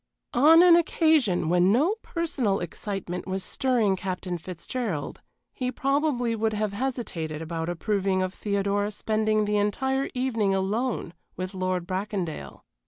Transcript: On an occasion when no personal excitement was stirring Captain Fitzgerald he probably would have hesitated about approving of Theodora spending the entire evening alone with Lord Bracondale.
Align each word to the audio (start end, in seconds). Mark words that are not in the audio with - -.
On 0.33 0.63
an 0.63 0.75
occasion 0.75 1.47
when 1.47 1.71
no 1.71 1.93
personal 2.01 2.59
excitement 2.59 3.27
was 3.27 3.43
stirring 3.43 3.95
Captain 3.95 4.39
Fitzgerald 4.39 5.21
he 5.53 5.71
probably 5.71 6.35
would 6.35 6.53
have 6.53 6.73
hesitated 6.73 7.39
about 7.39 7.69
approving 7.69 8.23
of 8.23 8.33
Theodora 8.33 8.89
spending 8.89 9.45
the 9.45 9.57
entire 9.57 10.09
evening 10.15 10.55
alone 10.55 11.13
with 11.37 11.53
Lord 11.53 11.85
Bracondale. 11.85 12.63